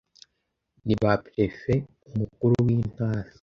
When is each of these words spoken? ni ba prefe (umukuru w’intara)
ni 0.85 0.95
ba 1.01 1.11
prefe 1.23 1.73
(umukuru 2.09 2.53
w’intara) 2.65 3.29